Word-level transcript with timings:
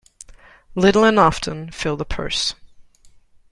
Little 0.73 1.03
and 1.05 1.19
often 1.19 1.69
fill 1.69 1.95
the 1.95 2.05
purse. 2.05 2.55